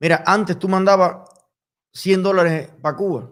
[0.00, 1.28] Mira, antes tú mandabas
[1.92, 3.30] 100 dólares para Cuba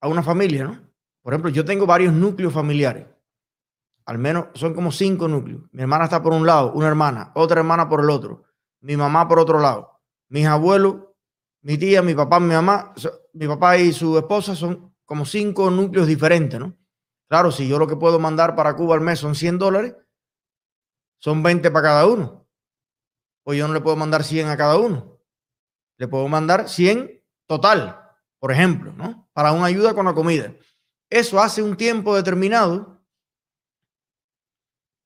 [0.00, 0.80] a una familia, ¿no?
[1.22, 3.06] Por ejemplo, yo tengo varios núcleos familiares.
[4.04, 5.62] Al menos son como cinco núcleos.
[5.70, 8.42] Mi hermana está por un lado, una hermana, otra hermana por el otro,
[8.80, 10.96] mi mamá por otro lado, mis abuelos,
[11.60, 12.92] mi tía, mi papá, mi mamá,
[13.32, 16.76] mi papá y su esposa son como cinco núcleos diferentes, ¿no?
[17.28, 19.94] Claro, si yo lo que puedo mandar para Cuba al mes son 100 dólares,
[21.18, 22.46] son 20 para cada uno.
[23.44, 25.11] Pues yo no le puedo mandar 100 a cada uno.
[26.02, 27.96] Le puedo mandar 100 total,
[28.40, 29.30] por ejemplo, ¿no?
[29.32, 30.52] Para una ayuda con la comida.
[31.08, 33.00] Eso hace un tiempo determinado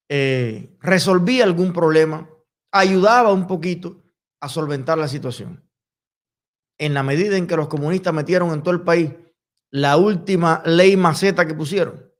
[0.09, 2.30] eh, resolvía algún problema,
[2.73, 4.05] ayudaba un poquito
[4.41, 5.69] a solventar la situación.
[6.79, 9.11] En la medida en que los comunistas metieron en todo el país
[9.70, 12.11] la última ley maceta que pusieron,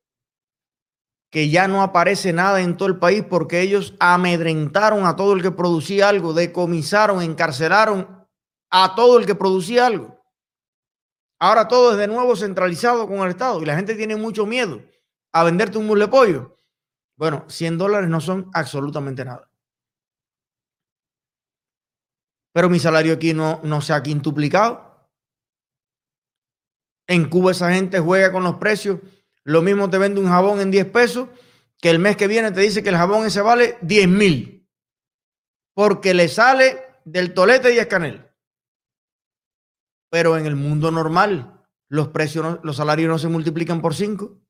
[1.31, 5.41] que ya no aparece nada en todo el país porque ellos amedrentaron a todo el
[5.41, 8.16] que producía algo, decomisaron, encarcelaron
[8.71, 10.17] a todo el que producía algo.
[11.39, 14.83] Ahora todo es de nuevo centralizado con el Estado y la gente tiene mucho miedo
[15.33, 16.59] a venderte un mule pollo.
[17.17, 19.51] Bueno, 100 dólares no son absolutamente nada.
[22.53, 25.11] Pero mi salario aquí no, no se ha quintuplicado.
[27.07, 29.01] En Cuba esa gente juega con los precios.
[29.45, 31.29] Lo mismo te vende un jabón en 10 pesos
[31.79, 34.67] que el mes que viene te dice que el jabón ese vale 10 mil.
[35.75, 38.26] Porque le sale del tolete y escanel.
[40.17, 44.41] Pero en el mundo normal, los precios, los salarios no se multiplican por 5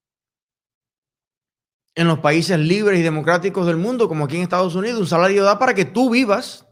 [1.96, 5.42] en los países libres y democráticos del mundo, como aquí en Estados Unidos, un salario
[5.42, 6.68] da para que tú vivas,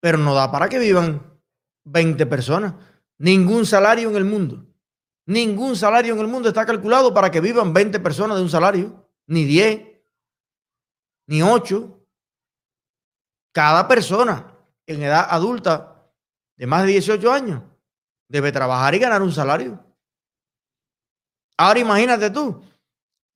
[0.00, 1.40] pero no da para que vivan
[1.82, 2.74] 20 personas.
[3.18, 4.64] Ningún salario en el mundo,
[5.26, 9.10] ningún salario en el mundo está calculado para que vivan 20 personas de un salario,
[9.26, 9.82] ni 10,
[11.26, 12.06] ni 8.
[13.52, 15.96] Cada persona en edad adulta
[16.58, 17.62] de más de 18 años
[18.28, 19.82] debe trabajar y ganar un salario.
[21.56, 22.62] Ahora imagínate tú,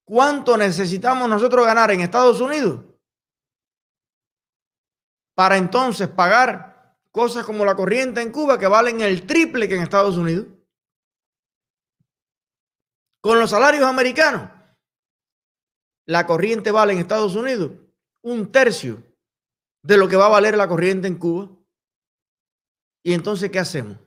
[0.04, 2.84] ¿Cuánto necesitamos nosotros ganar en Estados Unidos
[5.34, 9.82] para entonces pagar cosas como la corriente en Cuba que valen el triple que en
[9.82, 10.46] Estados Unidos?
[13.22, 14.50] Con los salarios americanos,
[16.06, 17.72] la corriente vale en Estados Unidos
[18.22, 19.02] un tercio
[19.82, 21.48] de lo que va a valer la corriente en Cuba.
[23.02, 23.98] ¿Y entonces qué hacemos?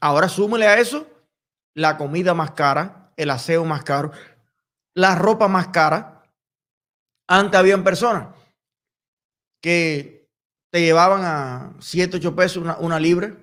[0.00, 1.06] Ahora súmele a eso
[1.74, 4.12] la comida más cara, el aseo más caro,
[4.94, 6.22] la ropa más cara.
[7.26, 8.34] Antes habían personas
[9.62, 10.28] que
[10.70, 13.36] te llevaban a 7, 8 pesos una, una libra,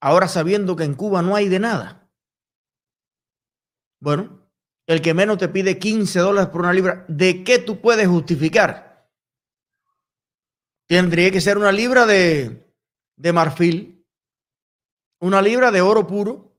[0.00, 2.08] ahora sabiendo que en Cuba no hay de nada.
[4.00, 4.46] Bueno,
[4.86, 9.08] el que menos te pide 15 dólares por una libra, ¿de qué tú puedes justificar?
[10.86, 12.63] Tendría que ser una libra de,
[13.16, 14.06] de marfil,
[15.20, 16.54] una libra de oro puro,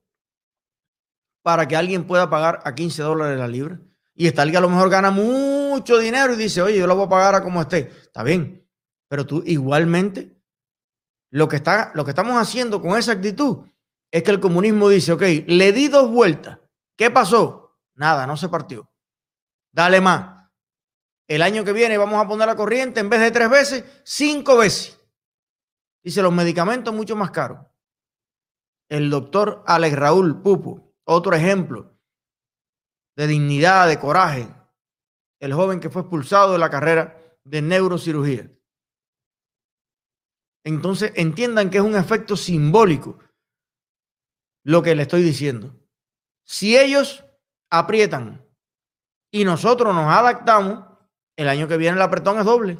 [1.42, 3.80] para que alguien pueda pagar a 15 dólares la libra.
[4.14, 7.06] Y está alguien a lo mejor gana mucho dinero y dice, oye, yo lo voy
[7.06, 7.90] a pagar a como esté.
[8.02, 8.66] Está bien,
[9.08, 10.36] pero tú igualmente,
[11.30, 13.66] lo que, está, lo que estamos haciendo con esa actitud
[14.10, 16.58] es que el comunismo dice, ok, le di dos vueltas.
[16.96, 17.78] ¿Qué pasó?
[17.94, 18.90] Nada, no se partió.
[19.70, 20.48] Dale más.
[21.28, 24.56] El año que viene vamos a poner la corriente en vez de tres veces, cinco
[24.56, 24.95] veces.
[26.06, 27.66] Dice, los medicamentos mucho más caros.
[28.88, 31.98] El doctor Alex Raúl Pupo otro ejemplo
[33.16, 34.48] de dignidad, de coraje,
[35.40, 38.48] el joven que fue expulsado de la carrera de neurocirugía.
[40.64, 43.18] Entonces entiendan que es un efecto simbólico
[44.62, 45.74] lo que le estoy diciendo.
[46.44, 47.24] Si ellos
[47.68, 48.48] aprietan
[49.32, 50.86] y nosotros nos adaptamos,
[51.36, 52.78] el año que viene el apretón es doble.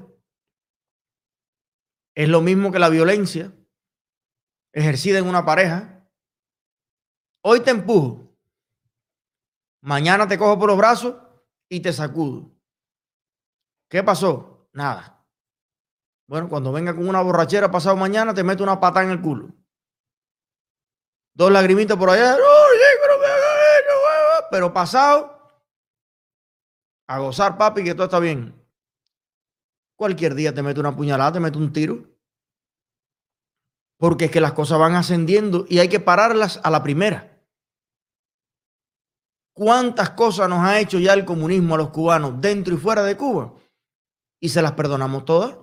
[2.17, 3.53] Es lo mismo que la violencia
[4.73, 5.97] ejercida en una pareja
[7.49, 8.29] Hoy te empujo.
[9.81, 11.15] Mañana te cojo por los brazos
[11.69, 12.51] y te sacudo.
[13.89, 14.69] ¿Qué pasó?
[14.73, 15.25] Nada.
[16.27, 19.55] Bueno, cuando venga con una borrachera pasado mañana, te meto una pata en el culo.
[21.35, 22.37] Dos lagrimitas por allá.
[24.51, 25.63] Pero pasado,
[27.07, 28.61] a gozar, papi, que todo está bien.
[29.97, 32.05] Cualquier día te meto una puñalada, te meto un tiro.
[33.99, 37.37] Porque es que las cosas van ascendiendo y hay que pararlas a la primera.
[39.55, 43.17] ¿Cuántas cosas nos ha hecho ya el comunismo a los cubanos dentro y fuera de
[43.17, 43.55] Cuba?
[44.39, 45.57] Y se las perdonamos todas.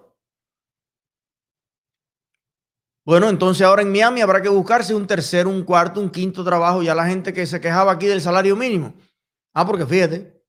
[3.06, 6.82] Bueno, entonces ahora en Miami habrá que buscarse un tercer, un cuarto, un quinto trabajo.
[6.82, 8.96] Ya la gente que se quejaba aquí del salario mínimo.
[9.54, 10.44] Ah, porque fíjate,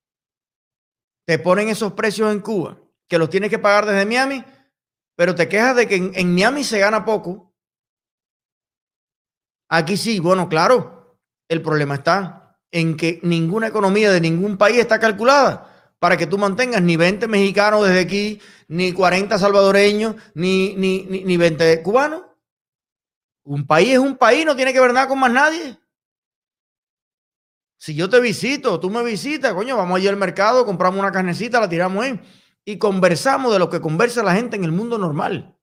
[1.27, 2.79] te ponen esos precios en Cuba,
[3.15, 4.45] que los tienes que pagar desde Miami,
[5.15, 7.55] pero te quejas de que en, Miami se gana poco.
[9.69, 11.17] Aquí sí, bueno, claro,
[11.49, 16.39] el problema está en que ninguna economía de ningún país está calculada para que tú
[16.39, 22.23] mantengas ni 20 mexicanos desde aquí, ni 40 salvadoreños, ni, ni, ni, ni 20 cubanos.
[23.45, 25.79] Un país es un país, no tiene que ver nada con más nadie.
[27.79, 31.61] Si yo te visito, tú me visitas, coño, vamos allí al mercado, compramos una carnecita,
[31.61, 32.21] la tiramos ahí
[32.65, 35.59] y conversamos de lo que conversa la gente en el mundo normal.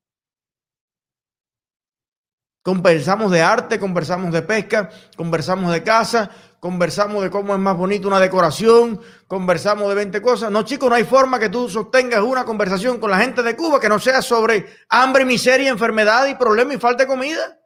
[2.63, 8.07] Conversamos de arte, conversamos de pesca, conversamos de casa, conversamos de cómo es más bonito
[8.07, 10.51] una decoración, conversamos de 20 cosas.
[10.51, 13.79] No, chicos, no hay forma que tú sostengas una conversación con la gente de Cuba
[13.79, 17.59] que no sea sobre hambre, miseria, enfermedad y problemas y falta de comida.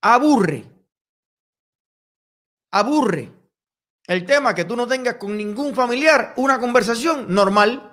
[0.00, 0.74] Aburre
[2.74, 3.32] aburre
[4.06, 7.90] el tema que tú no tengas con ningún familiar una conversación normal.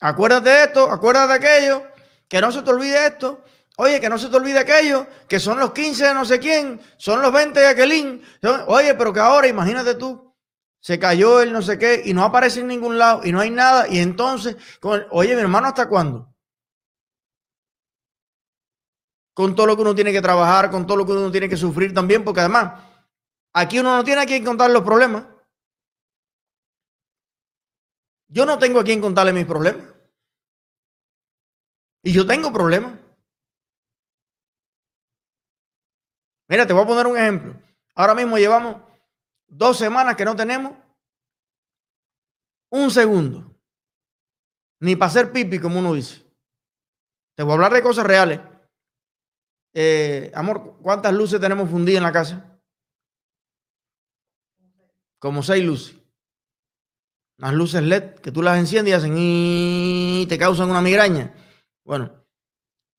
[0.00, 1.82] Acuérdate de esto, acuérdate de aquello,
[2.28, 3.44] que no se te olvide esto.
[3.76, 6.80] Oye, que no se te olvide aquello, que son los 15 de no sé quién,
[6.96, 8.22] son los 20 de aquelín.
[8.66, 10.34] Oye, pero que ahora, imagínate tú,
[10.80, 13.50] se cayó el no sé qué y no aparece en ningún lado y no hay
[13.50, 13.86] nada.
[13.88, 14.56] Y entonces,
[15.10, 16.28] oye, mi hermano, ¿hasta cuándo?
[19.38, 21.56] con todo lo que uno tiene que trabajar, con todo lo que uno tiene que
[21.56, 22.72] sufrir también, porque además
[23.52, 25.24] aquí uno no tiene a quien contar los problemas.
[28.28, 29.86] Yo no tengo a quien contarle mis problemas.
[32.02, 32.98] Y yo tengo problemas.
[36.48, 37.54] Mira, te voy a poner un ejemplo.
[37.94, 38.76] Ahora mismo llevamos
[39.46, 40.72] dos semanas que no tenemos
[42.70, 43.54] un segundo.
[44.80, 46.24] Ni para hacer pipi, como uno dice.
[47.34, 48.40] Te voy a hablar de cosas reales.
[49.74, 52.57] Eh, amor, ¿cuántas luces tenemos fundidas en la casa?
[55.18, 55.96] Como seis luces.
[57.38, 61.32] Las luces LED que tú las enciendes y hacen y te causan una migraña.
[61.84, 62.12] Bueno,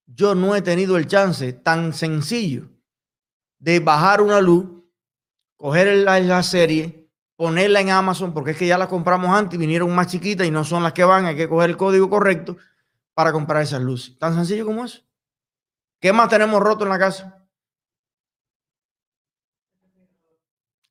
[0.05, 2.69] yo no he tenido el chance tan sencillo
[3.59, 4.65] de bajar una luz,
[5.57, 9.59] coger la, la serie, ponerla en Amazon, porque es que ya la compramos antes y
[9.59, 12.57] vinieron más chiquitas y no son las que van, hay que coger el código correcto
[13.13, 14.17] para comprar esas luces.
[14.17, 15.01] Tan sencillo como eso.
[15.99, 17.47] ¿Qué más tenemos roto en la casa?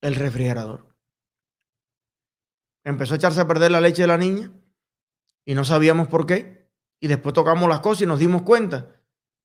[0.01, 0.88] El refrigerador.
[2.89, 4.51] Empezó a echarse a perder la leche de la niña
[5.45, 6.71] y no sabíamos por qué.
[7.01, 8.97] Y después tocamos las cosas y nos dimos cuenta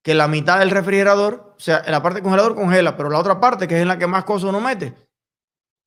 [0.01, 3.41] que la mitad del refrigerador, o sea, la parte del congelador congela, pero la otra
[3.41, 4.95] parte, que es en la que más cosas uno mete,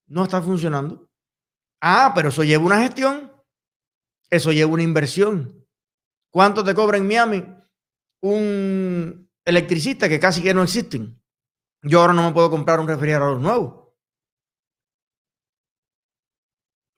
[0.07, 1.09] no está funcionando.
[1.81, 3.33] Ah, pero eso lleva una gestión.
[4.29, 5.67] Eso lleva una inversión.
[6.31, 7.45] ¿Cuánto te cobra en Miami
[8.21, 11.19] un, electricistas que casi que no existen.
[11.83, 13.86] Yo ahora no me puedo comprar un refrigerador nuevo.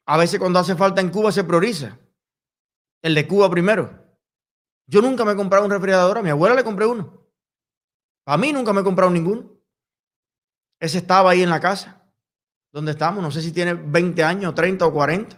[0.08, 1.98] A veces cuando hace falta en Cuba se prioriza.
[3.02, 4.06] El de Cuba primero.
[4.86, 6.16] Yo nunca me he comprado un refrigerador.
[6.16, 7.28] A mi abuela le compré uno.
[8.26, 9.50] A mí nunca me he comprado ninguno.
[10.80, 12.10] Ese estaba ahí en la casa.
[12.72, 13.22] Donde estamos.
[13.22, 15.36] No sé si tiene 20 años, 30 o 40.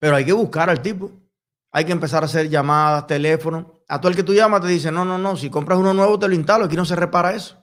[0.00, 1.12] Pero hay que buscar al tipo.
[1.70, 3.66] Hay que empezar a hacer llamadas, teléfonos.
[3.88, 6.18] A todo el que tú llamas te dice, no, no, no, si compras uno nuevo
[6.18, 7.62] te lo instalo, aquí no se repara eso.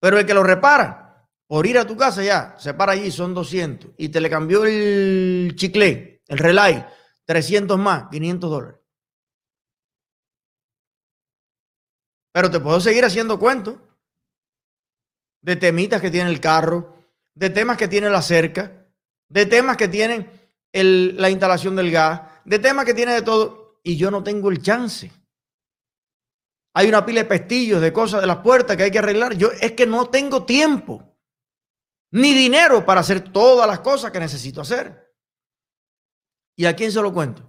[0.00, 1.11] Pero el que lo repara,
[1.52, 3.90] por ir a tu casa ya, se para allí, son 200.
[3.98, 6.82] Y te le cambió el chicle, el relay,
[7.26, 8.80] 300 más, 500 dólares.
[12.32, 13.76] Pero te puedo seguir haciendo cuentos
[15.42, 16.96] de temitas que tiene el carro,
[17.34, 18.88] de temas que tiene la cerca,
[19.28, 20.30] de temas que tienen
[20.72, 24.62] la instalación del gas, de temas que tiene de todo, y yo no tengo el
[24.62, 25.12] chance.
[26.72, 29.34] Hay una pila de pestillos, de cosas de las puertas que hay que arreglar.
[29.36, 31.11] Yo es que no tengo tiempo,
[32.12, 35.12] ni dinero para hacer todas las cosas que necesito hacer.
[36.56, 37.42] ¿Y a quién se lo cuento?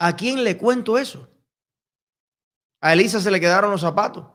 [0.00, 1.28] ¿A quién le cuento eso?
[2.80, 4.26] A Elisa se le quedaron los zapatos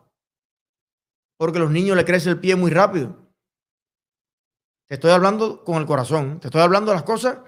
[1.38, 3.18] porque los niños le crece el pie muy rápido.
[4.88, 7.40] Te estoy hablando con el corazón, te estoy hablando de las cosas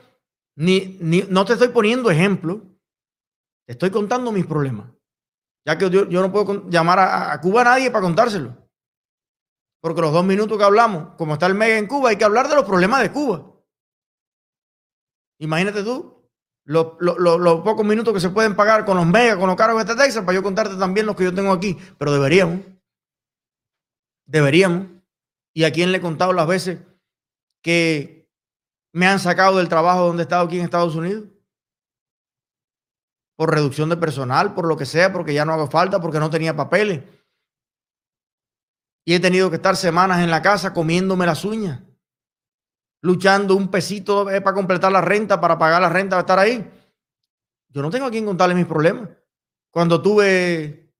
[0.57, 0.97] ni,
[1.29, 2.61] no te estoy poniendo ejemplo,
[3.65, 4.89] te estoy contando mis problemas.
[5.65, 8.64] Ya que yo, no puedo llamar a, Cuba a nadie para contárselo.
[9.85, 12.47] Porque los dos minutos que hablamos, como está el mega en Cuba, hay que hablar
[12.47, 13.45] de los problemas de Cuba.
[15.37, 16.27] Imagínate tú,
[16.63, 16.85] los,
[17.63, 20.23] pocos minutos que se pueden pagar con los megas, con los cargos de este Texas,
[20.25, 21.77] para yo contarte también los que yo tengo aquí.
[21.99, 22.61] Pero deberíamos.
[24.25, 24.87] Deberíamos.
[25.53, 26.79] ¿Y a quién le he contado las veces
[27.61, 28.27] que
[28.91, 31.25] me han sacado del trabajo donde he estado aquí en Estados Unidos.
[33.37, 36.31] Por reducción de personal, por lo que sea, porque ya no hago falta, porque no
[36.31, 37.03] tenía papeles.
[39.05, 41.81] Y he tenido que estar semanas en la casa comiéndome las uñas.
[43.05, 46.71] luchando un pesito para completar la renta, para pagar la renta, para estar ahí.
[47.69, 49.09] Yo no tengo a quien contarle mis problemas.
[49.69, 50.91] Cuando tuve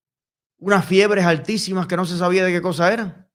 [0.57, 3.27] unas fiebres altísimas que no se sabía de qué cosa eran.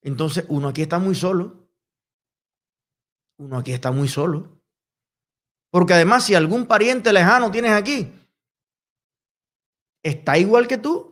[0.00, 1.68] Entonces, uno aquí está muy solo.
[3.38, 4.60] Uno aquí está muy solo.
[5.70, 8.12] Porque además, si algún pariente lejano tienes aquí,
[10.04, 11.11] está igual que tú.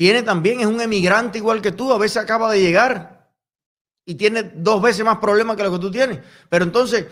[0.00, 3.30] Tiene también, es un emigrante igual que tú, a veces acaba de llegar
[4.06, 6.20] y tiene dos veces más problemas que lo que tú tienes.
[6.48, 7.06] Pero entonces,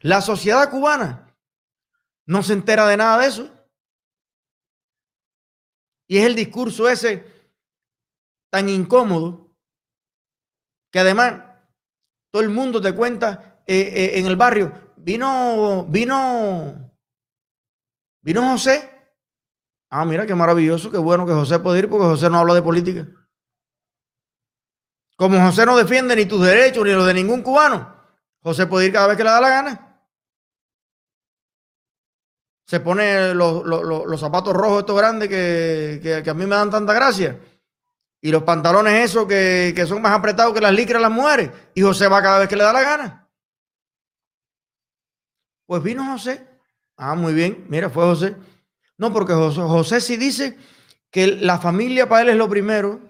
[0.00, 1.32] la sociedad cubana
[2.26, 3.48] no se entera de nada de eso.
[6.08, 7.24] Y es el discurso ese
[8.50, 9.54] tan incómodo
[10.90, 11.44] que además
[12.32, 16.92] todo el mundo te cuenta eh, eh, en el barrio, vino, vino,
[18.20, 18.91] vino José
[19.94, 22.62] Ah, mira qué maravilloso, qué bueno que José puede ir porque José no habla de
[22.62, 23.06] política.
[25.16, 27.94] Como José no defiende ni tus derechos ni los de ningún cubano,
[28.40, 30.02] José puede ir cada vez que le da la gana.
[32.64, 37.38] Se pone los, zapatos rojos estos grandes que, a mí me dan tanta gracia.
[38.22, 41.50] Y los pantalones esos que, que son más apretados que las licras las mujeres.
[41.74, 43.28] Y José va cada vez que le da la gana.
[45.66, 46.48] Pues vino José.
[46.96, 47.66] Ah, muy bien.
[47.68, 48.36] Mira, fue José.
[49.02, 50.56] No, porque José, sí dice
[51.10, 53.00] que la familia para él es lo primero.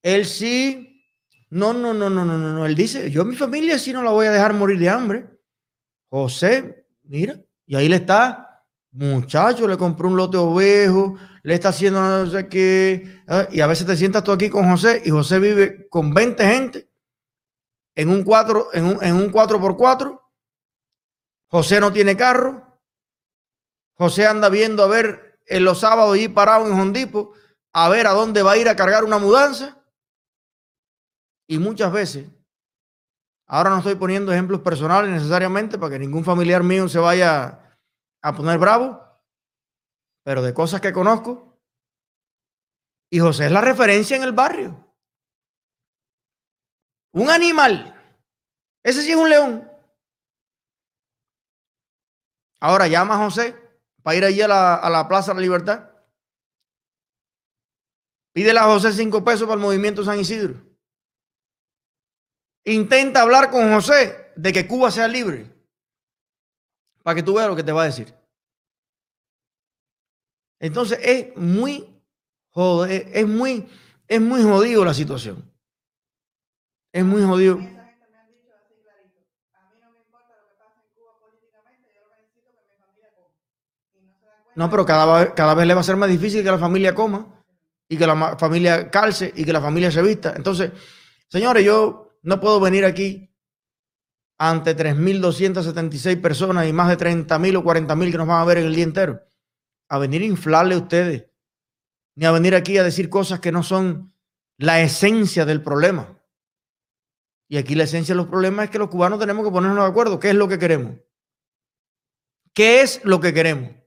[0.00, 1.02] Él sí,
[1.50, 4.26] no, no, no, no, no, no, él dice, yo mi familia sí no la voy
[4.26, 5.26] a dejar morir de hambre.
[6.08, 7.34] José, mira,
[7.66, 12.46] y ahí le está, muchacho, le compró un lote ovejo, le está haciendo no sé
[12.46, 16.14] qué, ah, y a veces te sientas tú aquí con José y José vive con
[16.14, 16.88] 20 gente
[17.96, 20.20] en un 4 en un, en un 4x4.
[21.48, 22.75] José no tiene carro,
[23.96, 27.34] José anda viendo a ver en los sábados y parado en Hondipo
[27.72, 29.82] a ver a dónde va a ir a cargar una mudanza.
[31.48, 32.28] Y muchas veces,
[33.46, 37.78] ahora no estoy poniendo ejemplos personales necesariamente para que ningún familiar mío se vaya
[38.22, 39.00] a poner bravo,
[40.24, 41.58] pero de cosas que conozco.
[43.10, 44.84] Y José es la referencia en el barrio.
[47.12, 47.94] Un animal.
[48.82, 49.70] Ese sí es un león.
[52.60, 53.65] Ahora llama a José
[54.06, 55.90] para ir allí a la, Plaza de la Libertad.
[58.32, 60.54] Pídele a José cinco pesos para el movimiento San Isidro.
[62.66, 65.52] Intenta hablar con José de que Cuba sea libre.
[67.02, 68.14] Para que tú veas lo que te va a decir.
[70.60, 72.00] Entonces es muy
[72.50, 73.68] jodido, es muy,
[74.06, 75.52] es muy jodido la situación.
[76.92, 77.58] Es muy jodido.
[84.56, 87.44] No, pero cada, vez le va a ser más difícil que la familia coma
[87.88, 90.32] y que la familia calce y que la familia se vista.
[90.34, 90.72] Entonces,
[91.28, 93.30] señores, yo no puedo venir aquí
[94.38, 98.64] ante 3.276 personas y más de 30.000 o 40.000 que nos van a ver en
[98.64, 99.20] el día entero,
[99.90, 101.26] a venir a inflarle a ustedes,
[102.14, 104.14] ni a venir aquí a decir cosas que no son
[104.56, 106.18] la esencia del problema.
[107.46, 109.90] Y aquí la esencia de los problemas es que los cubanos tenemos que ponernos de
[109.90, 110.18] acuerdo.
[110.18, 110.96] ¿Qué es lo que queremos?
[112.54, 113.85] ¿Qué es lo que queremos?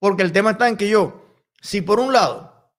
[0.00, 2.72] Porque el tema está en que yo, si por un lado,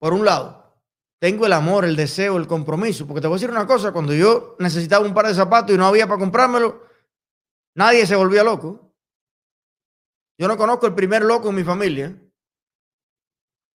[0.00, 0.76] por un lado,
[1.20, 4.12] tengo el amor, el deseo, el compromiso, porque te voy a decir una cosa, cuando
[4.12, 6.82] yo necesitaba un par de zapatos y no había para comprármelo,
[7.76, 8.92] nadie se volvía loco.
[10.36, 12.20] Yo no conozco el primer loco en mi familia.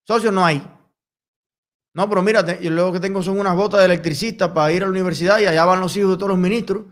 [0.05, 0.61] Socios no hay.
[1.93, 4.85] No, pero mírate, yo lo que tengo son unas botas de electricista para ir a
[4.85, 6.87] la universidad y allá van los hijos de todos los ministros.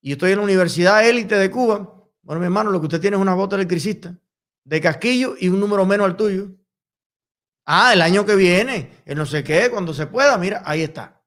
[0.00, 1.92] Y estoy en la universidad élite de Cuba.
[2.22, 4.16] Bueno, mi hermano, lo que usted tiene es una bota electricista
[4.64, 6.48] de casquillo y un número menos al tuyo.
[7.64, 11.22] Ah, el año que viene, el no sé qué, cuando se pueda, mira, ahí está.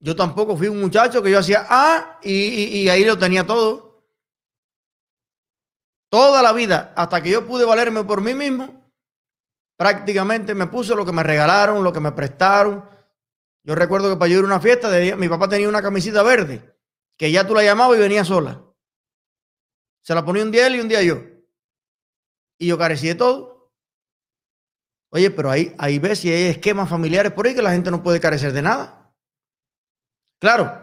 [0.00, 4.06] Yo tampoco fui un muchacho que yo hacía ah y, ahí lo tenía todo.
[6.10, 8.90] Toda la vida, hasta que yo pude valerme por mí mismo,
[9.76, 12.88] prácticamente me puse lo que me regalaron, lo que me prestaron.
[13.62, 16.74] Yo recuerdo que para yo ir a una fiesta, mi papá tenía una camisita verde,
[17.18, 18.67] que ya tú la llamabas y venía sola.
[20.08, 21.20] Se la ponía un día él y un día yo.
[22.58, 23.74] Y yo carecí de todo.
[25.10, 28.02] Oye, pero ahí, ahí ves si hay esquemas familiares por ahí que la gente no
[28.02, 29.14] puede carecer de nada.
[30.40, 30.80] Claro.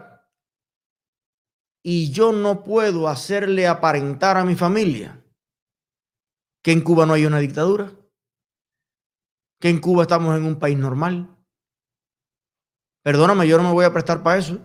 [1.82, 5.20] Y yo no puedo hacerle aparentar a mi familia
[6.62, 7.90] que en Cuba no hay una dictadura,
[9.60, 11.36] que en Cuba estamos en un país normal.
[13.02, 14.60] Perdóname, yo no me voy a prestar para eso.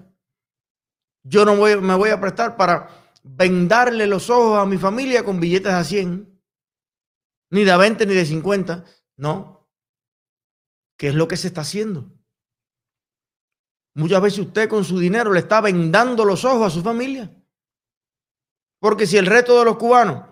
[1.24, 5.72] Yo no me voy a prestar para vendarle los ojos a mi familia con billetes
[5.72, 6.42] a 100,
[7.52, 8.86] ni de 20 ni de 50.
[9.18, 9.70] No.
[10.98, 12.12] ¿Qué es lo que se está haciendo?
[13.94, 17.36] Muchas veces usted con su dinero le está vendando los ojos a su familia.
[18.80, 20.26] Porque si el resto de los cubanos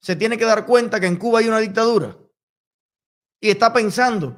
[0.00, 2.18] se tiene que dar cuenta que en Cuba hay una dictadura
[3.40, 4.36] y está pensando,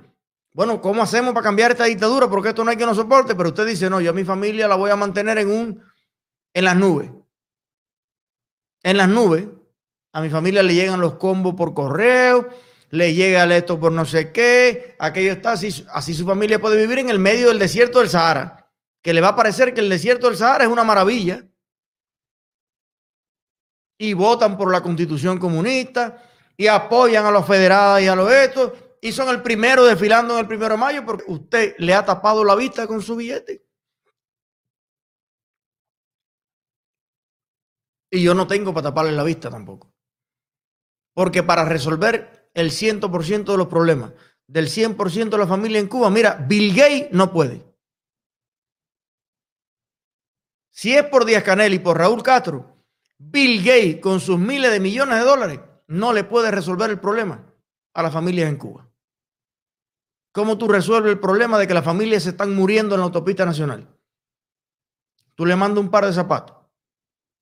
[0.52, 2.28] bueno, ¿cómo hacemos para cambiar esta dictadura?
[2.28, 4.68] Porque esto no hay que nos soporte, pero usted dice, no, yo a mi familia
[4.68, 5.82] la voy a mantener en un
[6.54, 7.10] en las nubes.
[8.86, 9.48] En las nubes,
[10.12, 12.48] a mi familia le llegan los combos por correo,
[12.90, 17.00] le llega esto por no sé qué, aquello está así, así su familia puede vivir
[17.00, 18.70] en el medio del desierto del Sahara,
[19.02, 21.44] que le va a parecer que el desierto del Sahara es una maravilla.
[23.98, 26.22] Y votan por la constitución comunista
[26.56, 30.40] y apoyan a los federados y a los estos y son el primero desfilando en
[30.40, 33.65] el primero de mayo porque usted le ha tapado la vista con su billete.
[38.16, 39.92] Y yo no tengo para taparle la vista tampoco.
[41.12, 44.12] Porque para resolver el 100% de los problemas
[44.46, 47.62] del 100% de la familia en Cuba, mira, Bill Gates no puede.
[50.70, 52.76] Si es por Díaz Canel y por Raúl Castro,
[53.18, 57.44] Bill Gates, con sus miles de millones de dólares, no le puede resolver el problema
[57.92, 58.88] a las familias en Cuba.
[60.32, 63.44] ¿Cómo tú resuelves el problema de que las familias se están muriendo en la autopista
[63.44, 63.86] nacional?
[65.34, 66.55] Tú le mandas un par de zapatos.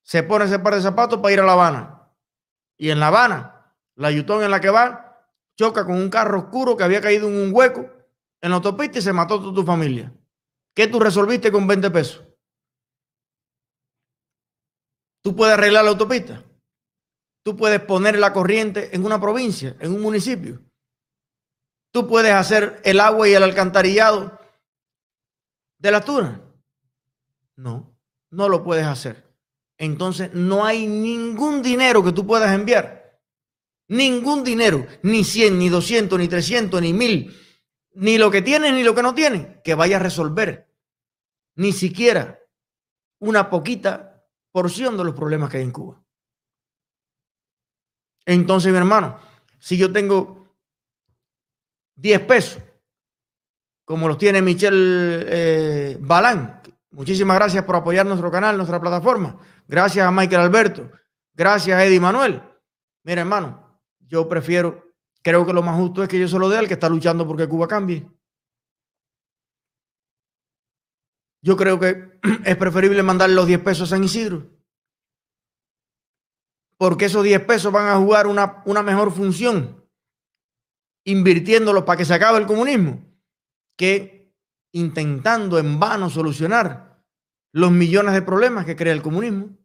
[0.05, 2.11] Se pone ese par de zapatos para ir a La Habana.
[2.77, 6.77] Y en La Habana, la Yutón en la que va, choca con un carro oscuro
[6.77, 7.89] que había caído en un hueco
[8.39, 10.13] en la autopista y se mató toda tu familia.
[10.75, 12.23] ¿Qué tú resolviste con 20 pesos?
[15.23, 16.43] Tú puedes arreglar la autopista.
[17.43, 20.61] Tú puedes poner la corriente en una provincia, en un municipio.
[21.91, 24.37] Tú puedes hacer el agua y el alcantarillado
[25.79, 26.41] de la tuna.
[27.55, 27.97] No,
[28.29, 29.24] no lo puedes hacer.
[29.77, 33.19] Entonces no hay ningún dinero que tú puedas enviar.
[33.87, 37.35] Ningún dinero, ni 100, ni 200, ni 300, ni 1000,
[37.93, 40.67] ni lo que tienes, ni lo que no tienes, que vaya a resolver.
[41.55, 42.39] Ni siquiera
[43.19, 46.01] una poquita porción de los problemas que hay en Cuba.
[48.25, 49.19] Entonces, mi hermano,
[49.59, 50.55] si yo tengo
[51.95, 52.63] 10 pesos,
[53.83, 56.54] como los tiene Michelle eh, Balán,
[56.95, 59.37] muchísimas gracias por apoyar nuestro canal, nuestra plataforma.
[59.67, 60.91] Gracias a Michael Alberto.
[61.33, 62.41] Gracias a Eddie Manuel.
[63.03, 66.57] Mira, hermano, yo prefiero, creo que lo más justo es que yo se lo dé
[66.57, 68.09] al que está luchando porque Cuba cambie.
[71.41, 74.49] Yo creo que es preferible mandarle los 10 pesos a San Isidro.
[76.77, 79.85] Porque esos 10 pesos van a jugar una, una mejor función
[81.05, 83.05] invirtiéndolos para que se acabe el comunismo
[83.77, 84.14] que
[84.75, 87.01] intentando en vano solucionar
[87.53, 89.57] los millones de problemas que crea el comunismo.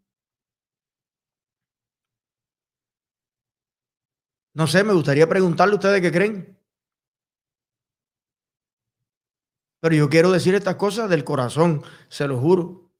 [4.54, 6.56] No sé, me gustaría preguntarle a ustedes qué creen.
[9.80, 12.92] Pero yo quiero decir estas cosas del corazón, se lo juro.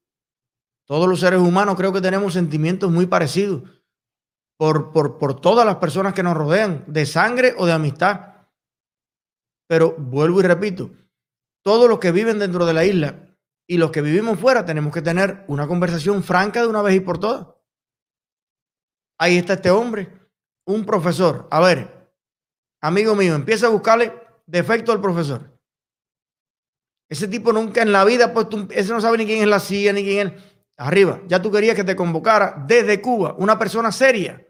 [0.85, 3.63] Todos los seres humanos creo que tenemos sentimientos muy parecidos
[4.57, 8.47] por, por, por todas las personas que nos rodean, de sangre o de amistad.
[9.67, 10.91] Pero vuelvo y repito,
[11.63, 13.27] todos los que viven dentro de la isla
[13.67, 16.99] y los que vivimos fuera tenemos que tener una conversación franca de una vez y
[16.99, 17.47] por todas.
[19.17, 20.11] Ahí está este hombre,
[20.65, 21.47] un profesor.
[21.51, 22.11] A ver,
[22.81, 24.13] amigo mío, empieza a buscarle
[24.45, 25.57] defecto al profesor.
[27.07, 29.93] Ese tipo nunca en la vida, pues ese no sabe ni quién es la CIA,
[29.93, 30.43] ni quién es.
[30.77, 34.43] Arriba, ya tú querías que te convocara desde Cuba una persona seria.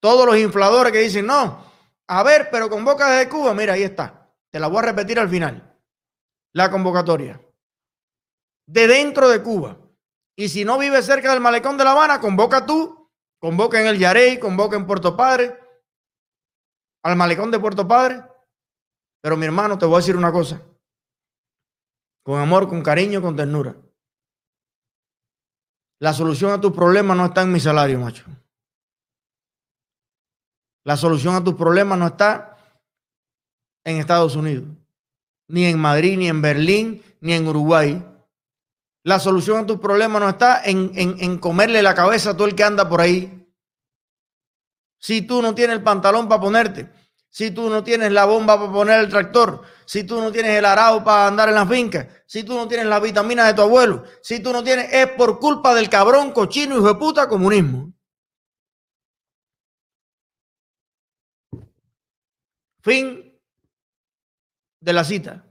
[0.00, 1.64] Todos los infladores que dicen, no,
[2.06, 4.21] a ver, pero convoca desde Cuba, mira, ahí está.
[4.52, 5.76] Te la voy a repetir al final.
[6.52, 7.40] La convocatoria.
[8.66, 9.78] De dentro de Cuba.
[10.36, 13.10] Y si no vive cerca del malecón de La Habana, convoca tú,
[13.40, 15.58] convoca en el Yarey, convoca en Puerto Padre,
[17.02, 18.22] al malecón de Puerto Padre
[19.22, 20.60] pero mi hermano, te voy a decir una cosa.
[22.24, 23.76] Con amor, con cariño, con ternura.
[26.00, 28.24] La solución a tus problemas no está en mi salario, macho.
[30.84, 32.51] La solución a tus problemas no está
[33.84, 34.64] en Estados Unidos,
[35.48, 38.04] ni en Madrid, ni en Berlín, ni en Uruguay.
[39.04, 42.54] La solución a tus problemas no está en, en comerle la cabeza a todo el
[42.54, 43.46] que anda por ahí.
[44.98, 46.88] Si tú no tienes el pantalón para ponerte,
[47.28, 50.64] si tú no tienes la bomba para poner el tractor, si tú no tienes el
[50.64, 54.04] arado para andar en la finca, si tú no tienes las vitaminas de tu abuelo,
[54.22, 57.92] si tú no tienes, es por culpa del cabrón cochino hijo de puta comunismo.
[62.82, 63.31] Fin
[64.82, 65.46] de la cita.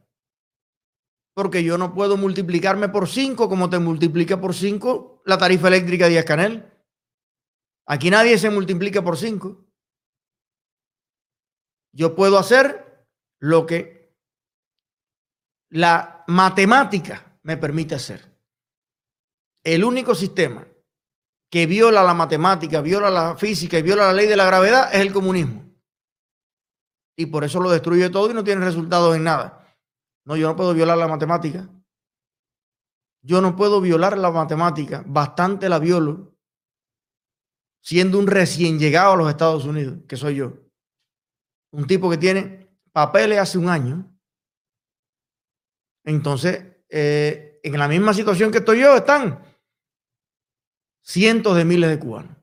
[1.33, 6.09] Porque yo no puedo multiplicarme por cinco como te multiplica por cinco la tarifa eléctrica
[6.09, 6.65] de Canel.
[7.87, 9.65] Aquí nadie se multiplica por cinco.
[11.93, 13.05] yo puedo hacer
[13.39, 14.15] lo que
[15.69, 18.29] la matemática me permite hacer.
[19.63, 20.65] El único sistema
[21.49, 25.01] que viola la matemática, viola la física y viola la ley de la gravedad es
[25.01, 25.70] el comunismo.
[27.21, 29.77] Y por eso lo destruye todo y no tiene resultados en nada.
[30.25, 31.69] No, yo no puedo violar la matemática.
[33.21, 35.03] Yo no puedo violar la matemática.
[35.05, 36.31] Bastante la violo
[37.81, 40.53] siendo un recién llegado a los Estados Unidos, que soy yo.
[41.71, 44.05] Un tipo que tiene papeles hace un año.
[46.03, 49.43] Entonces, eh, en la misma situación que estoy yo, están
[51.03, 52.35] cientos de miles de cubanos.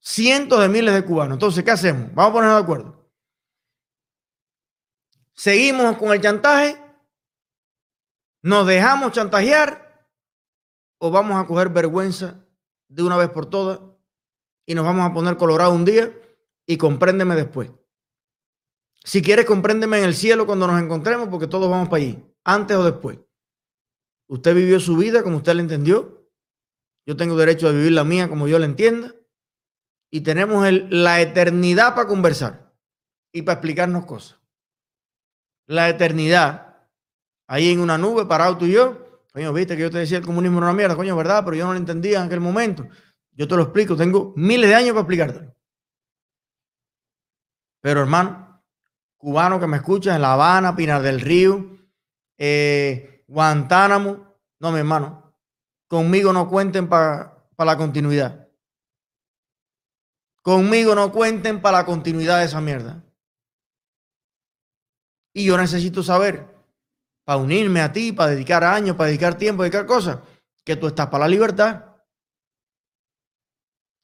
[0.00, 1.36] Cientos de miles de cubanos.
[1.36, 2.14] Entonces, ¿qué hacemos?
[2.14, 3.03] Vamos a ponernos de acuerdo.
[5.34, 6.80] Seguimos con el chantaje,
[8.42, 10.08] nos dejamos chantajear
[10.98, 12.44] o vamos a coger vergüenza
[12.88, 13.80] de una vez por todas
[14.66, 16.12] y nos vamos a poner colorado un día
[16.66, 17.70] y compréndeme después.
[19.02, 22.76] Si quieres, compréndeme en el cielo cuando nos encontremos, porque todos vamos para allí, antes
[22.76, 23.18] o después.
[24.28, 26.30] Usted vivió su vida como usted la entendió.
[27.06, 29.14] Yo tengo derecho a vivir la mía como yo la entienda.
[30.10, 32.72] Y tenemos la eternidad para conversar
[33.30, 34.38] y para explicarnos cosas.
[35.66, 36.76] La eternidad,
[37.46, 39.22] ahí en una nube, parado tú y yo.
[39.32, 41.66] Coño, viste que yo te decía el comunismo era una mierda, coño, verdad, pero yo
[41.66, 42.86] no lo entendía en aquel momento.
[43.32, 45.54] Yo te lo explico, tengo miles de años para explicártelo.
[47.80, 48.62] Pero hermano,
[49.16, 51.78] cubano que me escuchas en La Habana, Pinar del Río,
[52.38, 55.34] eh, Guantánamo, no, mi hermano,
[55.88, 58.48] conmigo no cuenten para la continuidad.
[60.42, 63.02] Conmigo no cuenten para la continuidad de esa mierda.
[65.34, 66.46] Y yo necesito saber,
[67.24, 70.20] para unirme a ti, para dedicar años, para dedicar tiempo, dedicar cosas,
[70.64, 71.94] que tú estás para la libertad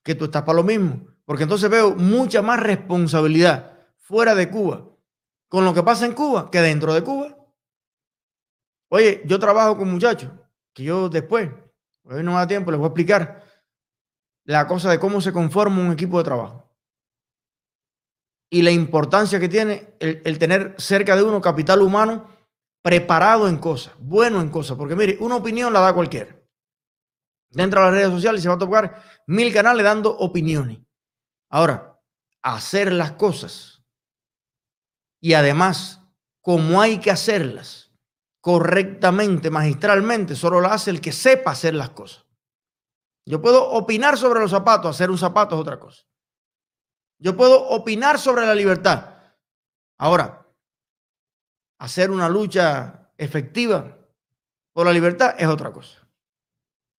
[0.03, 1.07] que tú estás para lo mismo.
[1.25, 4.87] Porque entonces veo mucha más responsabilidad fuera de Cuba
[5.49, 7.37] con lo que pasa en Cuba que dentro de Cuba.
[8.89, 10.31] Oye, yo trabajo con muchachos
[10.73, 11.51] que yo después,
[12.05, 13.45] hoy no me da tiempo, les voy a explicar
[14.45, 16.70] la cosa de cómo se conforma un equipo de trabajo.
[18.51, 22.29] Y la importancia que tiene el, el tener cerca de uno capital humano
[22.83, 24.77] preparado en cosas, bueno en cosas.
[24.77, 26.41] Porque mire, una opinión la da cualquiera
[27.51, 30.79] dentro de las redes sociales se va a tocar mil canales dando opiniones.
[31.51, 32.01] Ahora,
[32.43, 33.83] hacer las cosas
[35.21, 36.01] y además,
[36.41, 37.93] como hay que hacerlas
[38.41, 42.25] correctamente, magistralmente, solo lo hace el que sepa hacer las cosas.
[43.27, 46.03] Yo puedo opinar sobre los zapatos, hacer un zapato es otra cosa.
[47.21, 49.15] Yo puedo opinar sobre la libertad.
[49.99, 50.47] Ahora,
[51.79, 53.97] hacer una lucha efectiva
[54.73, 56.01] por la libertad es otra cosa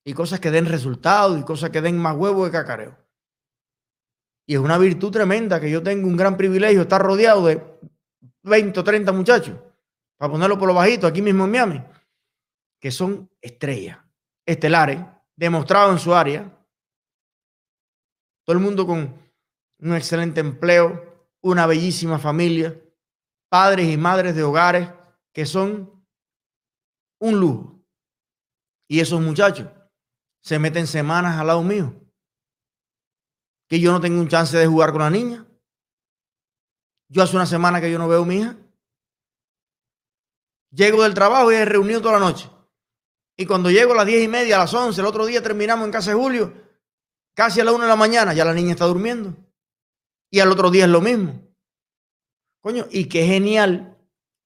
[0.04, 2.98] y cosas que den resultados y cosas que den más huevo de cacareo.
[4.46, 7.64] Y es una virtud tremenda que yo tengo un gran privilegio estar rodeado de
[8.44, 9.58] 20 o 30 muchachos,
[10.18, 11.84] para ponerlo por lo bajito, aquí mismo en Miami,
[12.80, 14.00] que son estrellas,
[14.46, 15.00] estelares,
[15.36, 16.52] demostrados en su área.
[18.44, 19.16] Todo el mundo con
[19.82, 22.80] un excelente empleo, una bellísima familia,
[23.50, 24.90] padres y madres de hogares
[25.34, 26.06] que son
[27.20, 27.84] un lujo.
[28.88, 29.68] Y esos muchachos
[30.42, 31.96] se meten semanas al lado mío.
[33.68, 35.46] Que yo no tengo un chance de jugar con la niña.
[37.10, 38.58] Yo hace una semana que yo no veo a mi hija.
[40.72, 42.50] Llego del trabajo y he reunido toda la noche.
[43.38, 45.86] Y cuando llego a las diez y media, a las once, el otro día terminamos
[45.86, 46.54] en casa de Julio,
[47.34, 49.36] casi a la una de la mañana, ya la niña está durmiendo.
[50.32, 51.40] Y al otro día es lo mismo.
[52.62, 53.98] Coño, y qué genial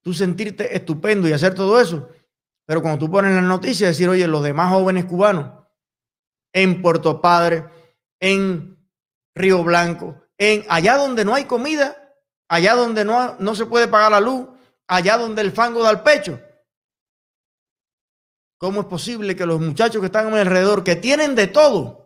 [0.01, 2.09] tú sentirte estupendo y hacer todo eso.
[2.65, 5.63] Pero cuando tú pones la noticia, decir, oye, los demás jóvenes cubanos
[6.53, 7.65] en Puerto Padre,
[8.19, 8.77] en
[9.35, 12.15] Río Blanco, en allá donde no hay comida,
[12.47, 14.47] allá donde no, no se puede pagar la luz,
[14.87, 16.39] allá donde el fango da el pecho.
[18.57, 22.04] ¿Cómo es posible que los muchachos que están a mi alrededor, que tienen de todo,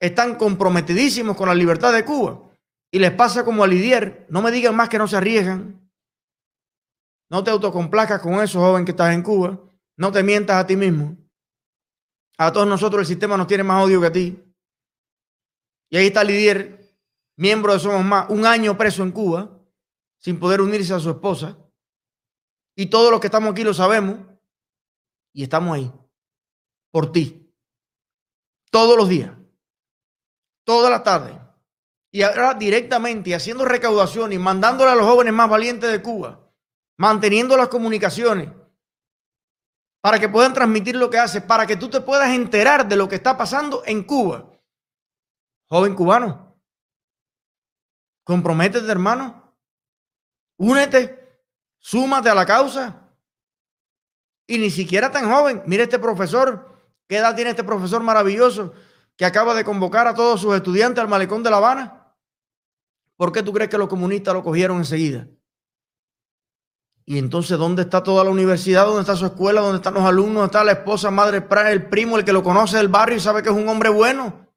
[0.00, 2.50] están comprometidísimos con la libertad de Cuba?
[2.90, 5.88] Y les pasa como a Lidier, no me digan más que no se arriesgan.
[7.30, 9.60] No te autocomplazcas con eso, joven que estás en Cuba.
[9.96, 11.16] No te mientas a ti mismo.
[12.38, 14.42] A todos nosotros el sistema nos tiene más odio que a ti.
[15.90, 16.80] Y ahí está Lidier,
[17.36, 19.60] miembro de Somos Más, un año preso en Cuba,
[20.18, 21.56] sin poder unirse a su esposa.
[22.74, 24.18] Y todos los que estamos aquí lo sabemos.
[25.32, 25.92] Y estamos ahí.
[26.90, 27.54] Por ti.
[28.70, 29.39] Todos los días.
[30.70, 31.36] Toda la tarde.
[32.12, 36.38] Y ahora directamente haciendo recaudación y mandándole a los jóvenes más valientes de Cuba.
[36.96, 38.50] Manteniendo las comunicaciones
[40.00, 43.08] para que puedan transmitir lo que hace, para que tú te puedas enterar de lo
[43.08, 44.48] que está pasando en Cuba.
[45.68, 46.56] Joven cubano,
[48.22, 49.52] Comprométete, hermano.
[50.56, 51.42] Únete.
[51.80, 53.08] Súmate a la causa.
[54.46, 55.64] Y ni siquiera tan joven.
[55.66, 56.80] Mire este profesor.
[57.08, 58.72] ¿Qué edad tiene este profesor maravilloso
[59.20, 62.16] que acaba de convocar a todos sus estudiantes al malecón de La Habana?
[63.18, 65.28] ¿Por qué tú crees que los comunistas lo cogieron enseguida?
[67.04, 68.86] Y entonces, ¿dónde está toda la universidad?
[68.86, 69.60] ¿Dónde está su escuela?
[69.60, 70.36] ¿Dónde están los alumnos?
[70.36, 73.42] ¿Dónde está la esposa, madre, el primo, el que lo conoce del barrio y sabe
[73.42, 74.48] que es un hombre bueno?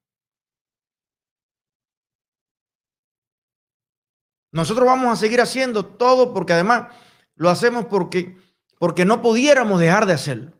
[4.50, 6.86] Nosotros vamos a seguir haciendo todo porque además
[7.34, 8.38] lo hacemos porque,
[8.78, 10.52] porque no pudiéramos dejar de hacerlo.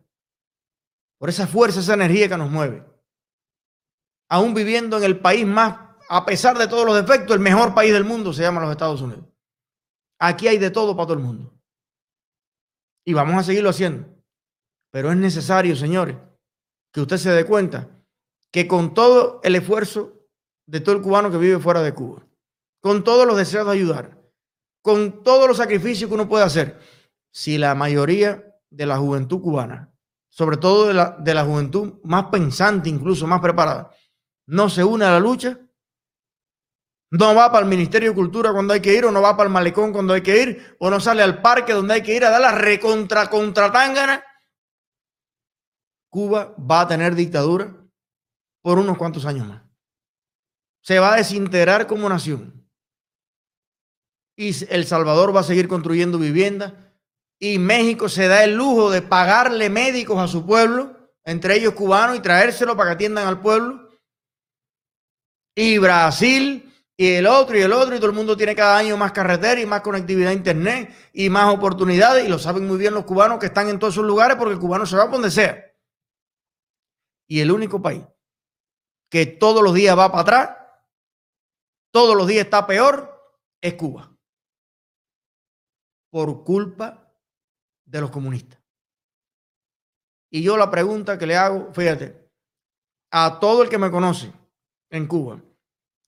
[1.16, 2.93] Por esa fuerza, esa energía que nos mueve.
[4.28, 7.92] Aún viviendo en el país más, a pesar de todos los defectos, el mejor país
[7.92, 9.24] del mundo se llama los Estados Unidos.
[10.18, 11.52] Aquí hay de todo para todo el mundo.
[13.04, 14.08] Y vamos a seguirlo haciendo.
[14.90, 16.16] Pero es necesario, señores,
[16.92, 17.88] que usted se dé cuenta
[18.50, 20.12] que con todo el esfuerzo
[20.66, 22.24] de todo el cubano que vive fuera de Cuba,
[22.80, 24.22] con todos los deseos de ayudar,
[24.80, 26.78] con todos los sacrificios que uno puede hacer,
[27.32, 29.92] si la mayoría de la juventud cubana,
[30.28, 33.90] sobre todo de la, de la juventud más pensante, incluso más preparada,
[34.46, 35.58] no se une a la lucha,
[37.10, 39.46] no va para el Ministerio de Cultura cuando hay que ir, o no va para
[39.46, 42.24] el malecón cuando hay que ir, o no sale al parque donde hay que ir
[42.24, 44.24] a dar la recontra contra tangana.
[46.10, 47.72] Cuba va a tener dictadura
[48.62, 49.62] por unos cuantos años más.
[50.82, 52.68] Se va a desintegrar como nación.
[54.36, 56.72] Y El Salvador va a seguir construyendo viviendas.
[57.38, 62.16] Y México se da el lujo de pagarle médicos a su pueblo, entre ellos cubanos,
[62.16, 63.83] y traérselo para que atiendan al pueblo.
[65.54, 68.96] Y Brasil y el otro y el otro, y todo el mundo tiene cada año
[68.96, 72.94] más carretera y más conectividad a internet y más oportunidades, y lo saben muy bien
[72.94, 75.30] los cubanos que están en todos esos lugares porque el cubano se va a donde
[75.30, 75.64] sea.
[77.26, 78.04] Y el único país
[79.10, 80.50] que todos los días va para atrás,
[81.92, 83.10] todos los días está peor,
[83.60, 84.10] es Cuba.
[86.10, 87.12] Por culpa
[87.84, 88.60] de los comunistas.
[90.30, 92.28] Y yo la pregunta que le hago, fíjate,
[93.10, 94.32] a todo el que me conoce
[94.94, 95.42] en Cuba,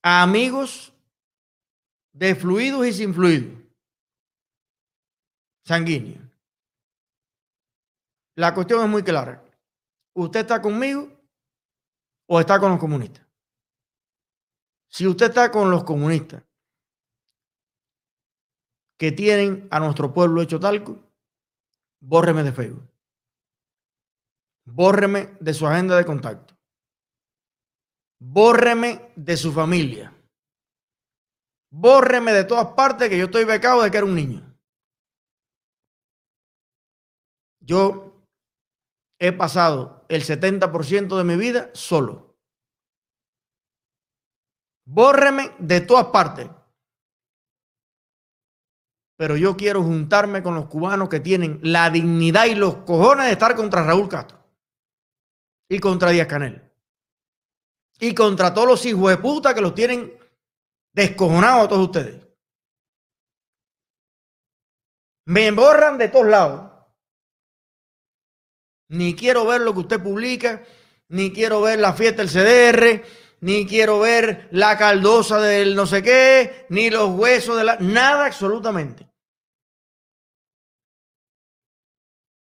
[0.02, 0.92] amigos
[2.12, 3.58] de fluidos y sin fluidos
[5.64, 6.22] sanguíneos.
[8.36, 9.42] La cuestión es muy clara.
[10.14, 11.10] ¿Usted está conmigo
[12.26, 13.26] o está con los comunistas?
[14.88, 16.44] Si usted está con los comunistas
[18.96, 21.02] que tienen a nuestro pueblo hecho talco,
[22.00, 22.88] bórreme de Facebook.
[24.64, 26.55] Bórreme de su agenda de contacto.
[28.18, 30.12] Bórreme de su familia.
[31.70, 34.42] Bórreme de todas partes que yo estoy becado de que era un niño.
[37.60, 38.22] Yo
[39.18, 42.36] he pasado el 70% de mi vida solo.
[44.86, 46.48] Bórreme de todas partes.
[49.18, 53.32] Pero yo quiero juntarme con los cubanos que tienen la dignidad y los cojones de
[53.32, 54.38] estar contra Raúl Castro
[55.68, 56.65] y contra Díaz Canel
[57.98, 60.12] y contra todos los hijos de puta que los tienen
[60.92, 62.26] descojonados a todos ustedes.
[65.26, 66.72] Me borran de todos lados.
[68.88, 70.62] Ni quiero ver lo que usted publica,
[71.08, 73.04] ni quiero ver la fiesta del CDR,
[73.40, 77.76] ni quiero ver la caldosa del no sé qué, ni los huesos de la...
[77.76, 79.08] Nada absolutamente.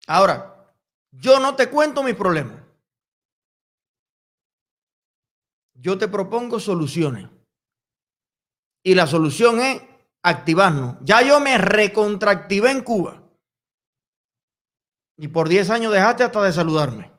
[0.07, 0.75] Ahora,
[1.11, 2.66] yo no te cuento mis problemas.
[5.79, 7.29] Yo te propongo soluciones.
[8.83, 9.83] Y la solución es
[10.23, 10.97] activarnos.
[11.03, 13.23] Ya yo me recontractivé en Cuba.
[15.19, 17.12] Y por 10 años dejaste hasta de saludarme.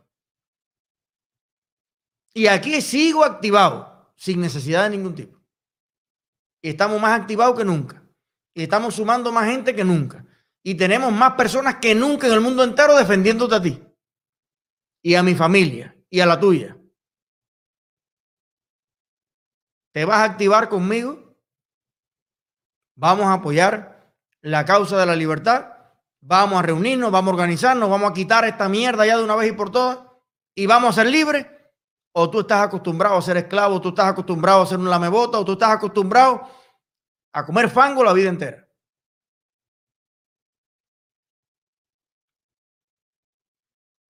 [2.34, 5.42] Y aquí sigo activado, sin necesidad de ningún tipo.
[6.62, 8.04] Y estamos más activados que nunca.
[8.54, 10.26] Y estamos sumando más gente que nunca.
[10.64, 13.84] Y tenemos más personas que nunca en el mundo entero defendiéndote a ti.
[15.02, 15.96] Y a mi familia.
[16.10, 16.78] Y a la tuya.
[19.98, 21.36] ¿Te vas a activar conmigo?
[22.96, 25.74] Vamos a apoyar la causa de la libertad.
[26.22, 29.52] Vamos a reunirnos, vamos a organizarnos, vamos a quitar esta mierda ya de una vez
[29.52, 29.98] y por todas
[30.54, 31.48] y vamos a ser libres.
[32.12, 35.44] O tú estás acostumbrado a ser esclavo, tú estás acostumbrado a ser un lamebota, o
[35.44, 36.48] tú estás acostumbrado
[37.34, 38.70] a comer fango la vida entera.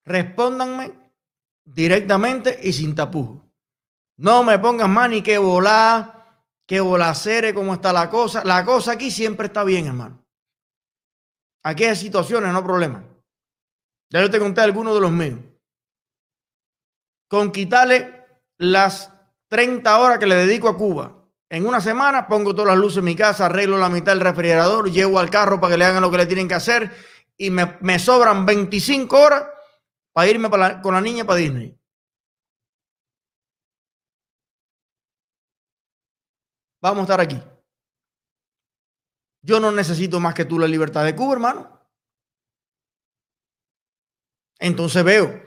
[0.04, 1.14] Respóndanme
[1.64, 3.47] directamente y sin tapujos.
[4.18, 6.18] No me pongas más ni que volar,
[6.66, 8.44] que volacere, cómo está la cosa.
[8.44, 10.24] La cosa aquí siempre está bien, hermano.
[11.64, 13.04] Aquí hay situaciones, no problemas.
[14.10, 15.40] Ya yo te conté algunos de los míos.
[17.30, 18.26] Con quitarle
[18.58, 19.12] las
[19.50, 21.14] 30 horas que le dedico a Cuba
[21.50, 24.92] En una semana pongo todas las luces en mi casa, arreglo la mitad del refrigerador,
[24.92, 26.92] llevo al carro para que le hagan lo que le tienen que hacer
[27.38, 29.46] y me, sobran 25 horas
[30.12, 31.77] para irme con la niña para Disney.
[36.82, 37.42] Vamos a estar aquí.
[39.42, 41.78] Yo no necesito más que tú la libertad de Cuba, hermano.
[44.60, 45.42] Entonces veo,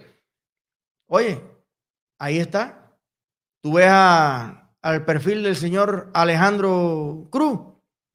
[1.07, 1.43] oye,
[2.19, 2.97] ahí está.
[3.61, 7.61] Tú ves al perfil del señor Alejandro Cruz,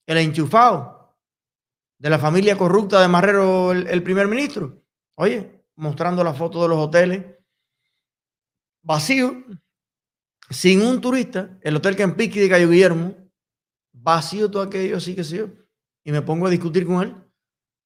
[0.08, 0.96] el enchufado
[2.00, 4.82] de la familia corrupta de Marrero, el, primer ministro.
[5.16, 7.26] Oye, mostrando la foto de los hoteles
[8.82, 9.34] vacíos,
[10.50, 13.16] sin un turista, el hotel Campiqui de Cayo Guillermo,
[13.92, 15.42] vacío todo aquello, así que sí.
[16.04, 17.16] Y me pongo a discutir con él.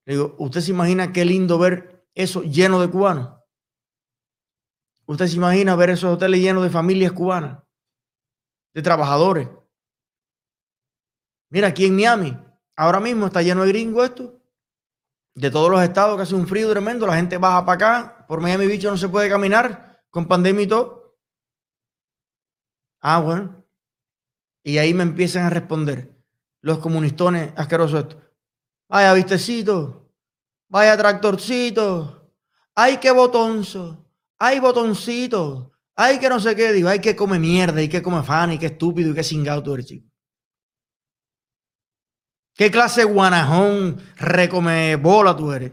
[0.05, 3.39] Le digo, ¿usted se imagina qué lindo ver eso lleno de cubanos?
[5.05, 7.63] ¿Usted se imagina ver esos hoteles llenos de familias cubanas?
[8.73, 9.47] De trabajadores.
[11.49, 12.37] Mira, aquí en Miami,
[12.75, 14.39] ahora mismo está lleno de gringos esto.
[15.33, 18.25] De todos los estados que hace un frío tremendo, la gente baja para acá.
[18.27, 20.98] Por Miami bicho no se puede caminar con pandemia y todo.
[23.01, 23.65] Ah, bueno.
[24.63, 26.15] Y ahí me empiezan a responder
[26.61, 28.21] los comunistones asquerosos estos.
[28.89, 30.11] Vaya vistecito,
[30.67, 32.33] vaya tractorcito,
[32.75, 34.05] ay qué botonzo,
[34.37, 38.23] ay botoncito, ay que no sé qué, digo, ay que come mierda, y que come
[38.23, 40.09] fan, y qué estúpido, y qué cingado tú eres, chico.
[42.55, 45.71] ¿Qué clase de guanajón recome bola tú eres?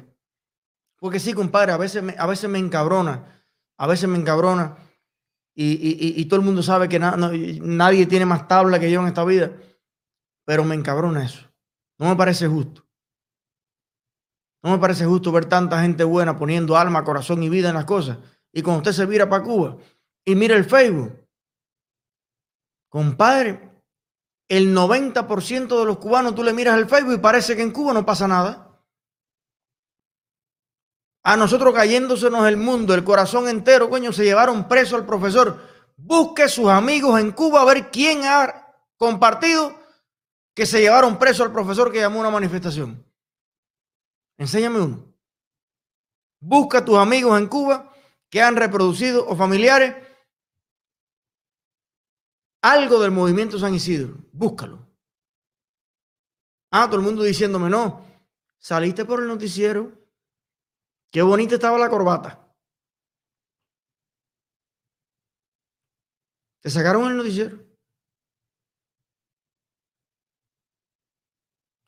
[0.98, 3.44] Porque sí, compadre, a veces me, a veces me encabrona,
[3.76, 4.76] a veces me encabrona
[5.58, 9.52] y, todo el mundo sabe que nadie tiene más tabla que yo en esta vida,
[10.44, 11.40] pero me encabrona eso.
[11.98, 12.86] No me parece justo.
[14.62, 17.86] No me parece justo ver tanta gente buena poniendo alma, corazón y vida en las
[17.86, 18.18] cosas.
[18.52, 19.76] Y cuando usted se vira para Cuba
[20.24, 21.12] y mira el Facebook,
[22.90, 23.70] compadre,
[24.48, 27.94] el 90% de los cubanos tú le miras el Facebook y parece que en Cuba
[27.94, 28.65] no pasa nada.
[31.28, 35.60] A nosotros cayéndosenos el mundo, el corazón entero, coño, se llevaron preso al profesor.
[35.96, 39.76] Busque sus amigos en Cuba a ver quién ha compartido
[40.54, 43.04] que se llevaron preso al profesor que llamó a una manifestación.
[44.38, 45.04] Enséñame uno.
[46.38, 47.92] Busca a tus amigos en Cuba
[48.30, 49.96] que han reproducido o familiares
[52.62, 54.14] algo del movimiento San Isidro.
[54.30, 54.78] Búscalo.
[56.70, 58.06] Ah, todo el mundo diciéndome, no,
[58.58, 60.05] saliste por el noticiero
[61.10, 62.46] Qué bonita estaba la corbata.
[66.62, 67.58] Te sacaron el noticiero.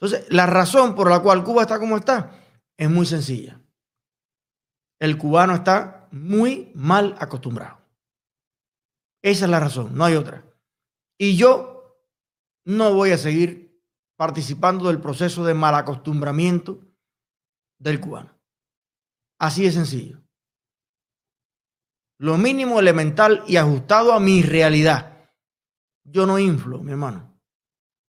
[0.01, 2.31] Entonces, la razón por la cual Cuba está como está
[2.77, 3.61] es muy sencilla.
[5.01, 7.79] El cubano está muy mal acostumbrado.
[9.23, 10.45] Esa es la razón, no hay otra.
[11.19, 11.99] Y yo
[12.65, 13.83] no voy a seguir
[14.17, 16.79] participando del proceso de mal acostumbramiento
[17.81, 18.38] del cubano.
[19.39, 20.21] Así de sencillo.
[22.19, 25.31] Lo mínimo elemental y ajustado a mi realidad.
[26.05, 27.41] Yo no inflo, mi hermano.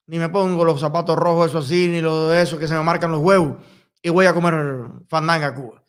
[0.07, 2.81] Ni me pongo los zapatos rojos, eso así, ni lo de eso que se me
[2.81, 3.57] marcan los huevos
[4.01, 4.55] y voy a comer
[5.07, 5.83] fandanga a Cuba.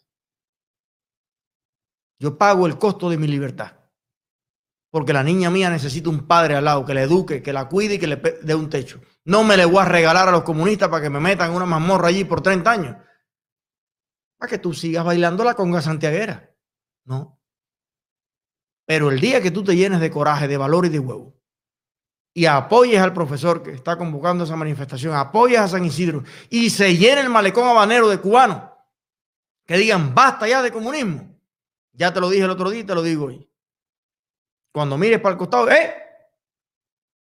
[2.19, 3.73] Yo pago el costo de mi libertad.
[4.91, 7.95] Porque la niña mía necesita un padre al lado que le eduque, que la cuide
[7.95, 9.01] y que le dé un techo.
[9.25, 12.09] No me le voy a regalar a los comunistas para que me metan una mazmorra
[12.09, 12.97] allí por 30 años
[14.41, 16.51] para que tú sigas bailando la conga santiaguera.
[17.05, 17.39] No.
[18.87, 21.39] Pero el día que tú te llenes de coraje, de valor y de huevo,
[22.33, 26.97] y apoyes al profesor que está convocando esa manifestación, apoyes a San Isidro y se
[26.97, 28.63] llene el malecón habanero de cubanos
[29.67, 31.39] que digan basta ya de comunismo.
[31.93, 33.47] Ya te lo dije el otro día y te lo digo hoy.
[34.73, 35.95] Cuando mires para el costado, ¡eh!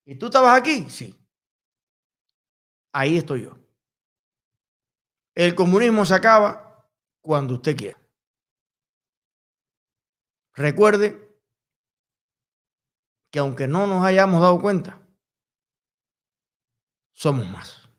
[0.04, 0.90] ¿Y tú estabas aquí?
[0.90, 1.16] Sí.
[2.92, 3.58] Ahí estoy yo.
[5.34, 6.67] El comunismo se acaba
[7.28, 8.02] cuando usted quiera.
[10.54, 11.38] Recuerde
[13.30, 15.06] que aunque no nos hayamos dado cuenta,
[17.12, 17.90] somos más.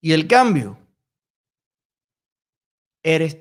[0.00, 0.78] Y el cambio
[3.02, 3.36] eres